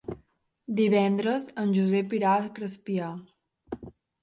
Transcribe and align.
Divendres 0.79 1.51
en 1.65 1.77
Josep 1.77 2.17
irà 2.21 2.33
a 2.41 2.49
Crespià. 2.59 3.13